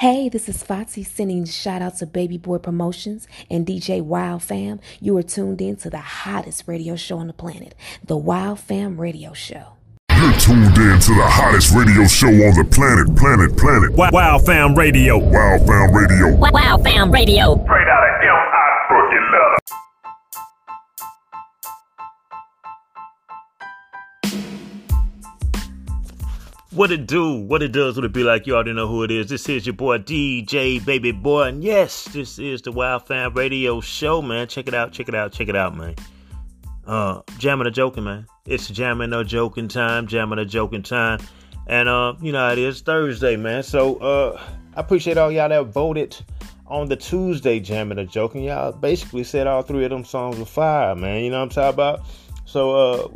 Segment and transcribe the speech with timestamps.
[0.00, 4.80] Hey, this is Foxy sending shout out to Baby Boy Promotions and DJ Wild Fam.
[4.98, 8.98] You are tuned in to the hottest radio show on the planet, the Wild Fam
[8.98, 9.74] Radio Show.
[10.16, 13.92] You're tuned in to the hottest radio show on the planet, planet, planet.
[13.92, 15.18] Wow, wow Fam Radio.
[15.18, 16.34] Wow Fam Radio.
[16.34, 17.62] Wow, wow Fam Radio.
[17.62, 18.60] Straight out of M.I.
[26.72, 27.34] What it do?
[27.34, 27.96] What it does?
[27.96, 28.46] What it be like?
[28.46, 29.26] You already know who it is.
[29.28, 33.80] This is your boy DJ Baby Boy, and yes, this is the Wild Fam Radio
[33.80, 34.46] Show, man.
[34.46, 35.96] Check it out, check it out, check it out, man.
[36.86, 38.24] Uh, jamming or joking, man.
[38.46, 41.18] It's jamming or joking time, jamming or joking time,
[41.66, 43.64] and uh, you know how it is Thursday, man.
[43.64, 44.40] So uh,
[44.76, 46.16] I appreciate all y'all that voted
[46.68, 48.44] on the Tuesday jamming or joking.
[48.44, 51.24] Y'all basically said all three of them songs were fire, man.
[51.24, 52.02] You know what I'm talking about?
[52.44, 53.08] So uh,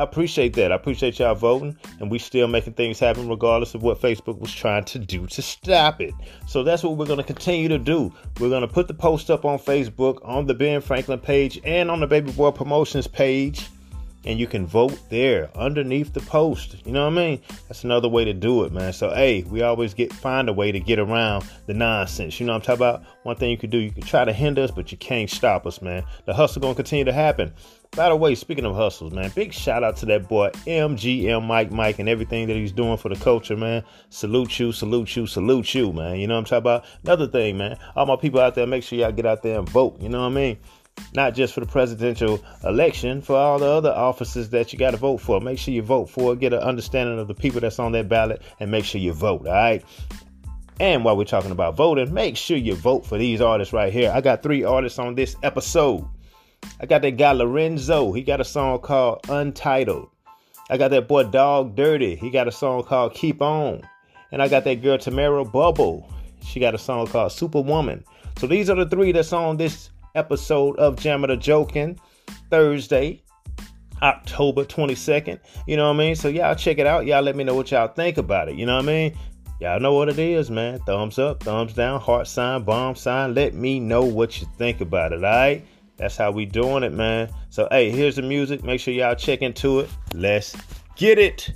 [0.00, 0.72] I appreciate that.
[0.72, 4.50] I appreciate y'all voting, and we still making things happen regardless of what Facebook was
[4.50, 6.14] trying to do to stop it.
[6.46, 8.10] So that's what we're going to continue to do.
[8.40, 11.90] We're going to put the post up on Facebook, on the Ben Franklin page, and
[11.90, 13.68] on the Baby Boy Promotions page
[14.24, 16.76] and you can vote there underneath the post.
[16.84, 17.40] You know what I mean?
[17.68, 18.92] That's another way to do it, man.
[18.92, 22.38] So hey, we always get find a way to get around the nonsense.
[22.38, 23.04] You know what I'm talking about?
[23.22, 25.66] One thing you can do, you can try to hinder us, but you can't stop
[25.66, 26.04] us, man.
[26.26, 27.52] The hustle gonna continue to happen.
[27.96, 31.72] By the way, speaking of hustles, man, big shout out to that boy MGM Mike
[31.72, 33.82] Mike and everything that he's doing for the culture, man.
[34.10, 36.20] Salute you, salute you, salute you, man.
[36.20, 36.84] You know what I'm talking about?
[37.02, 37.78] Another thing, man.
[37.96, 40.00] All my people out there, make sure y'all get out there and vote.
[40.00, 40.58] You know what I mean?
[41.14, 44.96] Not just for the presidential election, for all the other offices that you got to
[44.96, 45.40] vote for.
[45.40, 48.08] Make sure you vote for it, get an understanding of the people that's on that
[48.08, 49.84] ballot, and make sure you vote, all right?
[50.78, 54.10] And while we're talking about voting, make sure you vote for these artists right here.
[54.14, 56.08] I got three artists on this episode.
[56.80, 58.12] I got that guy Lorenzo.
[58.12, 60.08] He got a song called Untitled.
[60.70, 62.16] I got that boy Dog Dirty.
[62.16, 63.82] He got a song called Keep On.
[64.32, 66.10] And I got that girl Tamara Bubble.
[66.42, 68.04] She got a song called Superwoman.
[68.38, 71.98] So these are the three that's on this episode of Jammin' or Joking
[72.50, 73.22] Thursday,
[74.02, 75.38] October 22nd.
[75.66, 76.14] You know what I mean?
[76.14, 77.06] So y'all check it out.
[77.06, 78.56] Y'all let me know what y'all think about it.
[78.56, 79.18] You know what I mean?
[79.60, 80.78] Y'all know what it is, man.
[80.80, 83.34] Thumbs up, thumbs down, heart sign, bomb sign.
[83.34, 85.66] Let me know what you think about it, all right?
[85.98, 87.28] That's how we doing it, man.
[87.50, 88.64] So, hey, here's the music.
[88.64, 89.90] Make sure y'all check into it.
[90.14, 90.56] Let's
[90.96, 91.52] get it.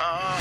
[0.00, 0.40] I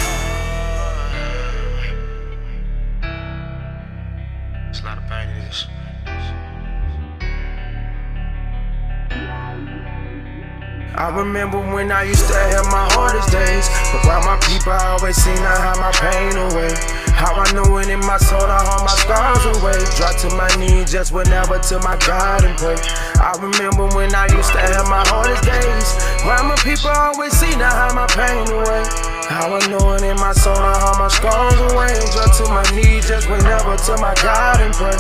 [11.14, 13.68] remember when I used to have my hardest days.
[13.92, 16.72] But while my people I always seen I hide my pain away.
[17.20, 19.76] How I knew it in my soul, I haul my scars away.
[20.00, 22.78] Drop to my knees just whenever to my God and pray.
[23.20, 26.00] I remember when I used to have my hardest days.
[26.24, 29.19] While my people I always seen I hide my pain away.
[29.30, 31.94] How I know in my soul, I haul my scars away.
[32.18, 34.98] Drop to my knees just whenever to my God and pray.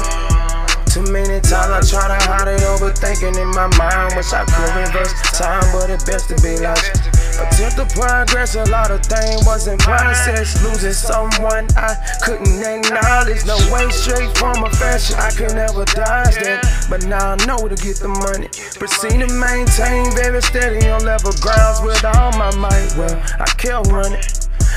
[0.85, 4.13] Too many times I try to hide it, overthinking in my mind.
[4.15, 7.18] Wish I could reverse time, but it best to be logic.
[7.39, 10.61] Attempt to progress, a lot of things wasn't process.
[10.63, 13.45] Losing someone I couldn't acknowledge.
[13.45, 16.87] No way straight from a fashion, I could never dodge that.
[16.89, 18.49] But now I know to get the money.
[18.75, 22.93] Proceed to maintain very steady on level grounds with all my might.
[22.97, 24.21] Well, I kept running.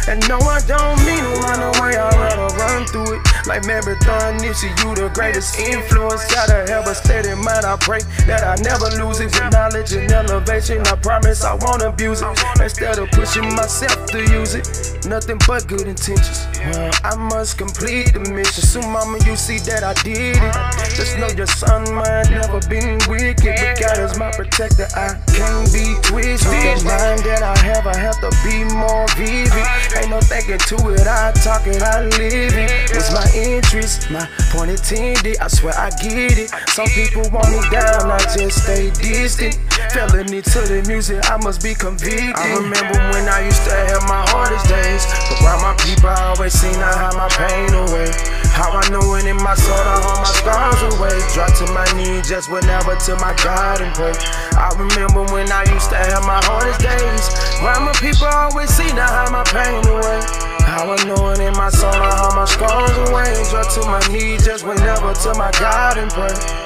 [0.08, 3.31] And no, I don't mean to run away, I'd rather run through it.
[3.46, 6.24] Like Marathon Nipsey, you the greatest influence.
[6.32, 9.32] Gotta have a steady mind, I pray that I never lose it.
[9.34, 12.28] With knowledge and elevation, I promise I won't abuse it.
[12.60, 16.46] Instead of pushing myself to use it, nothing but good intentions.
[16.58, 18.62] Well, I must complete the mission.
[18.62, 20.54] Soon, mama, you see that I did it.
[20.96, 24.86] Just know your son might never been wicked, but God is my protector.
[24.94, 26.50] I can't be twisted.
[26.50, 29.66] The mind that I have, I have to be more vivid.
[29.98, 32.70] Ain't no thinking to it, I talk it, I live it.
[32.90, 35.38] It's my interest, my point intended.
[35.38, 36.50] I swear I get it.
[36.70, 39.58] Some people want me down, I just stay distant.
[39.92, 42.32] Felony to the music, I must be convicted.
[42.32, 45.04] I remember when I used to have my hardest days.
[45.28, 48.08] But while my people I always seen I hide my pain away.
[48.56, 51.12] How I know it in my soul, I haul my scars away.
[51.36, 54.16] Drop to my knees just whenever to my God and pray.
[54.56, 57.24] I remember when I used to have my hardest days.
[57.60, 60.24] While my people I always seen I hide my pain away.
[60.64, 63.28] How I know it in my soul, I haul my scars away.
[63.52, 66.61] Drop to my knees just whenever to my God and pray.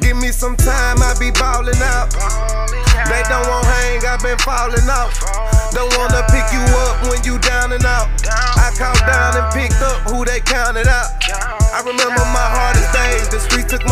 [0.00, 2.10] Give me some time, I be ballin' out.
[3.08, 5.12] They don't want hang, I've been falling off.
[5.72, 8.08] Don't wanna pick you up when you down and out.
[8.56, 11.10] I count down and picked up who they counted out.
[11.72, 13.28] I remember my hardest days.
[13.28, 13.84] The streets took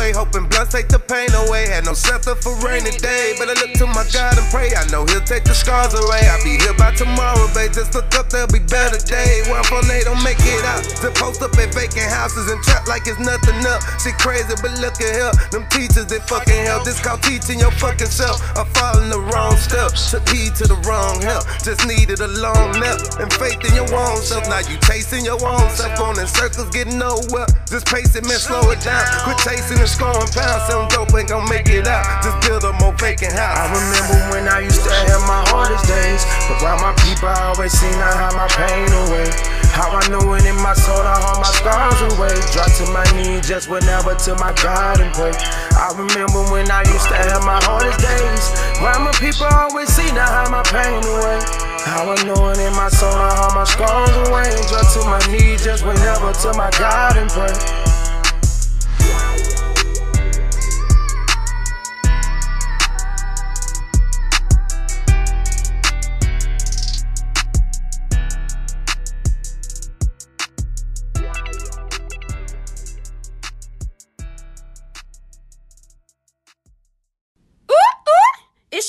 [0.00, 0.12] away.
[0.16, 1.68] Hoping blunts take the pain away.
[1.68, 3.36] Had no shelter for rainy day.
[3.36, 4.72] But I look to my God and pray.
[4.72, 6.24] I know He'll take the scars away.
[6.24, 7.76] I'll be here by tomorrow, babe.
[7.76, 9.44] Just look up, there'll be better days.
[9.52, 10.82] One for they don't make it out.
[11.04, 13.84] To post up at vacant houses and trap like it's nothing up.
[14.00, 15.32] Shit crazy, but look at here.
[15.52, 16.88] Them teachers, they fucking help.
[16.88, 18.40] This called teaching your fucking self.
[18.56, 20.10] I'm following the wrong steps.
[20.10, 21.44] Took heed to the wrong help.
[21.60, 24.48] Just needed a long nap and faith in your own self.
[24.48, 25.92] Now you chasing your own self.
[25.98, 27.46] Going in circles, getting nowhere.
[27.68, 29.04] Just pace it, man, slow it down.
[29.24, 30.62] Quit chasing and scoring pounds.
[30.70, 32.22] Some dope ain't gon' make it out.
[32.22, 33.58] Just build a more vacant house.
[33.58, 36.22] I remember when I used to have my hardest days.
[36.46, 39.28] But my people, always seen I had my pain away.
[39.74, 42.34] How I knew it in my soul, I hauled my scars away.
[42.54, 45.34] Drop to my knees, just whenever to my God and pray.
[45.74, 48.44] I remember when I used to have my hardest days.
[48.82, 51.38] While my people always seen I had my pain away.
[51.86, 54.50] How I know it in my soul, I hauled my scars away.
[54.68, 57.79] Drop to my knees, just whenever to my God and pray.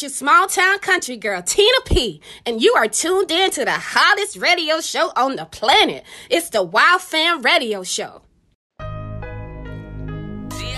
[0.01, 3.69] It's your small town country girl, Tina P, and you are tuned in to the
[3.69, 6.03] hottest radio show on the planet.
[6.27, 8.23] It's the Wild Fam Radio Show.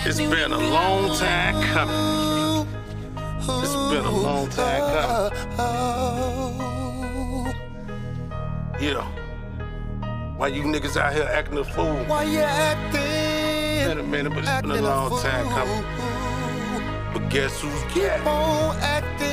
[0.04, 2.68] It's been a long time coming.
[3.62, 5.32] It's been a long time coming.
[8.78, 9.06] Yeah.
[10.36, 11.96] Why you niggas out here acting a fool?
[12.04, 13.88] Why you acting?
[13.88, 16.03] Been a minute, but it's been a long time coming.
[17.34, 19.26] Guess who's Keep on acting,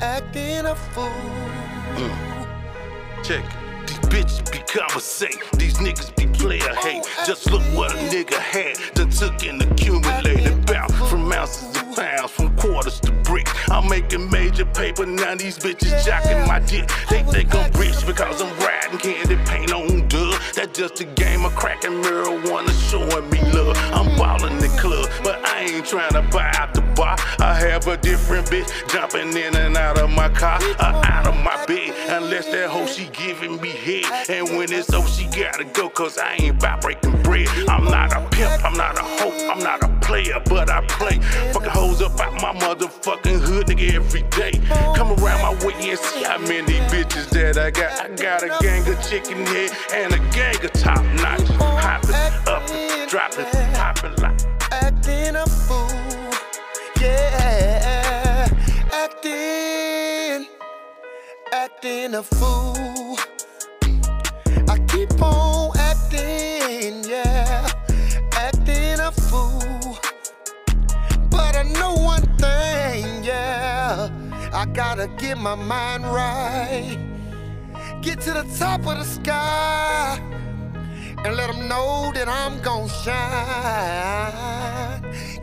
[0.00, 1.04] acting a fool.
[1.96, 3.22] Mm.
[3.22, 3.50] Check it.
[3.86, 5.36] These bitches be conversate.
[5.58, 7.04] These niggas be player hate.
[7.26, 8.78] Just look what a nigga had.
[8.94, 10.64] Done took and accumulated.
[10.64, 13.52] Bout from ounces to pounds, from quarters to bricks.
[13.70, 15.06] I'm making major paper.
[15.06, 16.90] Now these bitches jocking my dick.
[17.08, 20.34] They think I'm rich because I'm riding candy paint on dub.
[20.54, 23.76] That's just a game of cracking marijuana showing me love.
[23.92, 27.16] I'm ballin' the club, but I ain't trying to buy out the bar.
[27.38, 31.36] I have a different bitch jumping in and out of my car, or out of
[31.36, 31.94] my bed.
[32.08, 34.04] Unless that hoe she giving me head.
[34.28, 37.48] And when it's over, she gotta go, cause I ain't about breaking bread.
[37.68, 41.18] I'm not a pimp, I'm not a hoe, I'm not a player, but I play.
[41.54, 44.52] Fucking hoes up out my motherfucking hood, nigga, every day.
[44.94, 47.92] Come around my way and see how many bitches that I got.
[47.98, 51.48] I got a gang of chicken head and a gang of top notch.
[51.86, 52.14] Hopping
[52.46, 54.38] up, and dropping, hopping like.
[54.70, 55.88] acting a fool.
[57.00, 58.48] Yeah,
[58.92, 60.46] acting,
[61.52, 63.11] acting a fool.
[75.34, 76.98] Get my mind right.
[78.02, 80.20] Get to the top of the sky
[81.24, 83.12] and let them know that I'm gon' shine.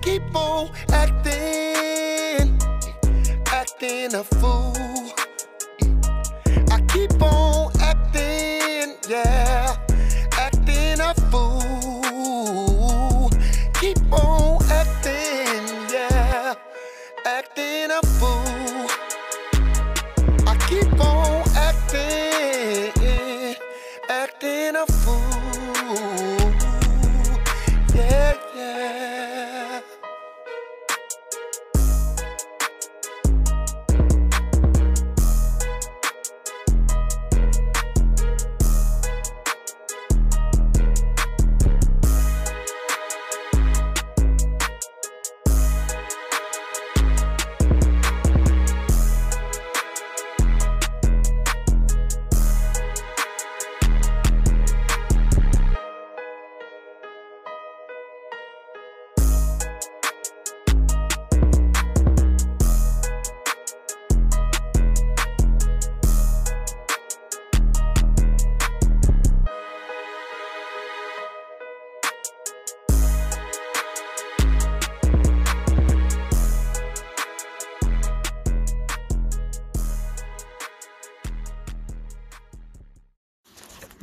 [0.01, 2.59] Keep on acting,
[3.47, 4.78] acting a fool.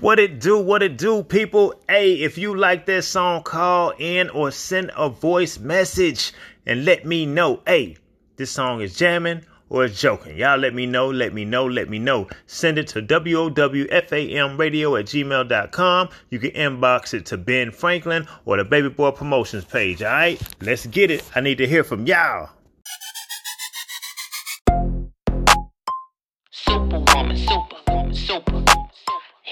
[0.06, 1.74] What it do, what it do, people.
[1.88, 6.32] Hey, if you like this song, call in or send a voice message
[6.64, 7.60] and let me know.
[7.66, 7.96] Hey,
[8.36, 10.36] this song is jamming or it's joking.
[10.36, 12.28] Y'all let me know, let me know, let me know.
[12.46, 16.08] Send it to WOWFAMradio at gmail.com.
[16.30, 20.04] You can inbox it to Ben Franklin or the Baby Boy Promotions page.
[20.04, 21.24] All right, let's get it.
[21.34, 22.50] I need to hear from y'all.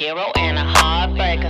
[0.04, 1.48] Hero and a heartbreaker.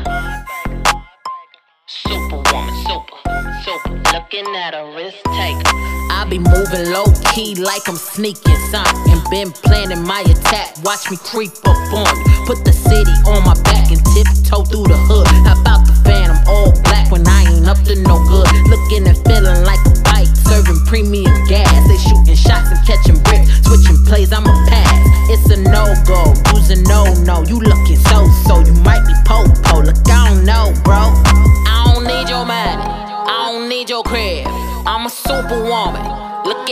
[1.88, 3.18] Superwoman, super,
[3.66, 3.90] super.
[4.14, 5.74] Looking at a risk taker.
[6.14, 9.10] I be moving low key like I'm sneaking something.
[9.10, 10.78] And been planning my attack.
[10.84, 12.46] Watch me creep up on you.
[12.46, 15.26] Put the city on my back and tiptoe through the hood.
[15.42, 18.46] How about the phantom all black when I ain't up to no good?
[18.70, 21.74] Looking and feeling like a bike, serving premium gas.
[21.90, 23.50] They shooting shots and catching bricks.
[23.66, 24.94] Switching plays, I'm a pass.
[25.26, 26.30] It's a no go,
[26.70, 27.42] a no no.
[27.44, 27.58] You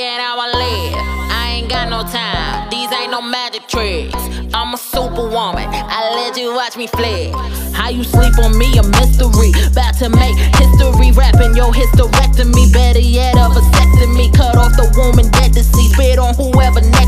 [0.02, 0.98] At how I live.
[1.30, 2.68] I ain't got no time.
[2.70, 4.18] These ain't no magic tricks.
[4.52, 5.70] I'm a superwoman.
[5.70, 7.30] I let you watch me flex.
[7.70, 9.54] How you sleep on me, a mystery.
[9.70, 12.72] About to make history, rapping your hysterectomy.
[12.72, 14.34] Better yet, a vasectomy.
[14.34, 15.88] Cut off the womb and dead to see.
[15.94, 17.01] Spit on whoever next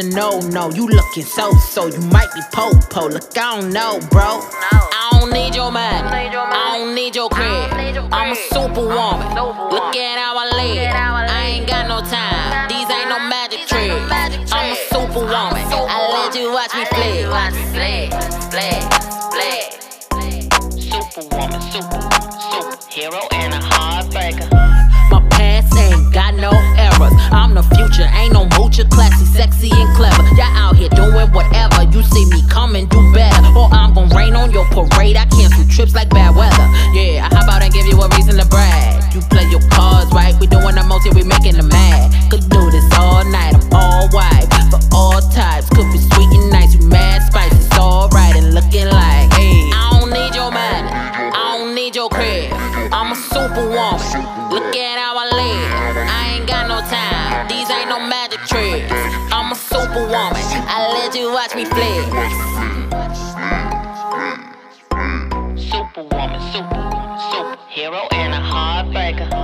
[0.00, 0.70] a no no.
[0.70, 1.86] You looking so so.
[1.86, 3.06] You might be po po.
[3.06, 4.40] Look, I don't know, bro.
[4.42, 6.08] I don't need your money.
[6.08, 8.08] I don't need your crib.
[8.12, 9.34] I'm a superwoman.
[9.36, 10.92] Look at how I live.
[10.94, 12.68] I ain't got no time.
[12.68, 14.52] These ain't no magic tricks.
[14.52, 15.64] I'm a superwoman.
[15.68, 17.60] I let you watch me flex.
[20.90, 22.00] Superwoman, super,
[22.50, 22.76] super.
[22.90, 24.89] Hero and a heartbreaker.
[26.12, 27.14] Got no errors.
[27.30, 30.22] I'm the future, ain't no moocher, classy, sexy, and clever.
[30.34, 31.86] Y'all out here doing whatever.
[31.86, 33.46] You see me coming, do better.
[33.54, 35.16] Or I'm gon' rain on your parade.
[35.16, 36.66] I cancel trips like bad weather.
[36.98, 39.14] Yeah, how about I give you a reason to brag?
[39.14, 42.29] You play your cards right, we doing the most, yeah, we making them mad.
[57.70, 58.90] These ain't no magic tricks.
[59.30, 60.42] I'm a superwoman.
[60.66, 62.04] I let you watch me flex.
[65.70, 66.82] Superwoman, super,
[67.30, 67.56] super.
[67.68, 69.39] Hero and a heartbreaker.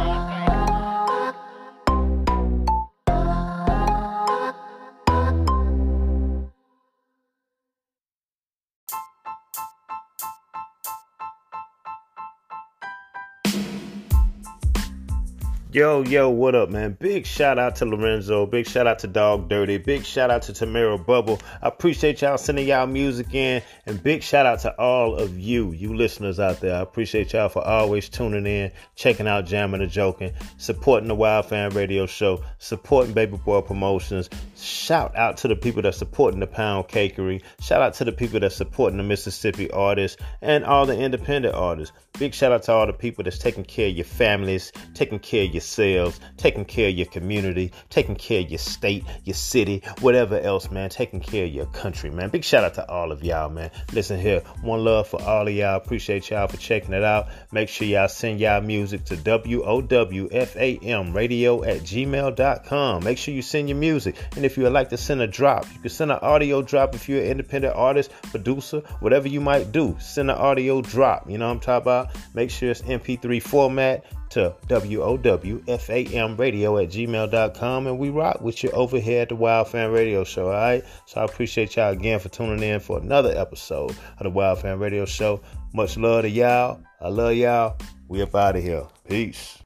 [15.76, 16.96] Yo, yo, what up, man?
[16.98, 18.46] Big shout out to Lorenzo.
[18.46, 19.76] Big shout out to Dog Dirty.
[19.76, 21.38] Big shout out to Tamara Bubble.
[21.60, 23.60] I appreciate y'all sending y'all music in.
[23.84, 26.76] And big shout out to all of you, you listeners out there.
[26.76, 31.44] I appreciate y'all for always tuning in, checking out Jamming and Joking, supporting the Wild
[31.44, 34.30] Fam Radio Show, supporting Baby Boy Promotions.
[34.56, 37.42] Shout out to the people that supporting the Pound Cakery.
[37.60, 41.94] Shout out to the people that supporting the Mississippi artists and all the independent artists.
[42.18, 45.44] Big shout out to all the people that's taking care of your families, taking care
[45.44, 50.38] of yourselves, taking care of your community, taking care of your state, your city, whatever
[50.38, 50.88] else, man.
[50.88, 52.30] Taking care of your country, man.
[52.30, 53.70] Big shout out to all of y'all, man.
[53.92, 55.76] Listen here, one love for all of y'all.
[55.76, 57.28] Appreciate y'all for checking it out.
[57.52, 63.04] Make sure y'all send y'all music to WOWFAM radio at gmail.com.
[63.04, 64.16] Make sure you send your music.
[64.36, 66.94] And if you would like to send a drop, you can send an audio drop
[66.94, 69.96] if you're an independent artist, producer, whatever you might do.
[69.98, 71.28] Send an audio drop.
[71.28, 72.16] You know what I'm talking about?
[72.34, 78.70] Make sure it's MP3 format to WOWFAM radio at gmail.com and we rock with you
[78.70, 80.84] over here at the Wild Fam Radio Show, alright?
[81.06, 84.80] So I appreciate y'all again for tuning in for another episode of the Wild Fam
[84.80, 85.40] Radio Show.
[85.74, 86.80] Much love to y'all.
[87.00, 87.76] I love y'all.
[88.08, 88.86] We up out of here.
[89.08, 89.65] Peace.